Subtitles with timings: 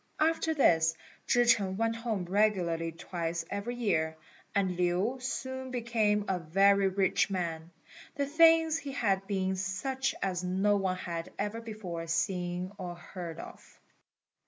[0.19, 0.95] After this,
[1.27, 4.17] Chih ch'eng went home regularly twice every year,
[4.55, 7.69] and Lin soon became a very rich man,
[8.15, 13.37] the things he had being such as no one had ever before seen or heard
[13.39, 13.79] of.